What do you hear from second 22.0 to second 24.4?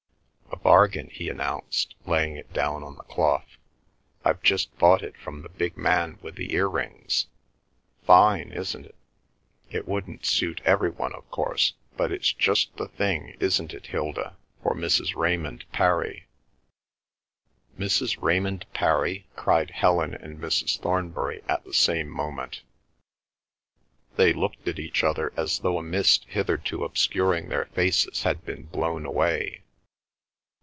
moment. They